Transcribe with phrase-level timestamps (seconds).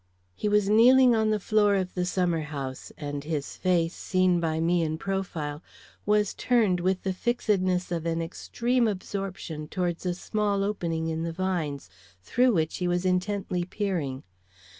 [0.33, 4.59] He was kneeling on the floor of the summer house, and his face, seen by
[4.59, 5.61] me in profile,
[6.07, 11.31] was turned with the fixedness of an extreme absorption towards a small opening in the
[11.31, 11.87] vines,
[12.23, 14.23] through which he was intently peering.